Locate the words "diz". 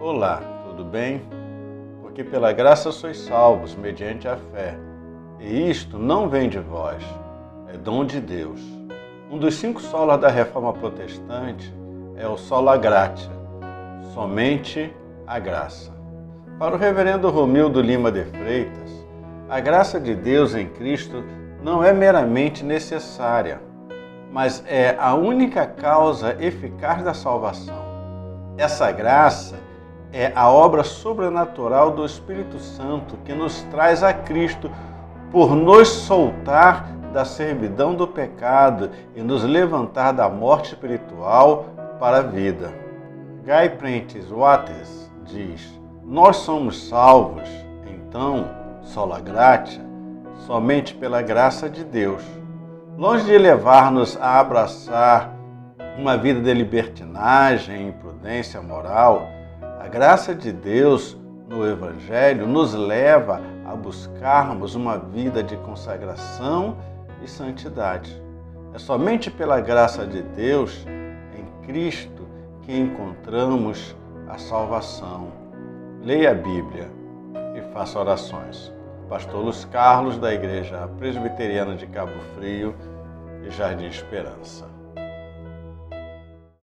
45.24-45.80